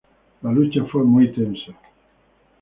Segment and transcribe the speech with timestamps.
[0.41, 1.75] La lucha fue muy tensa.